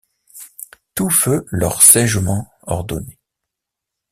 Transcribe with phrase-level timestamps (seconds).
[0.95, 3.19] Tout feut lors saigement ordonné.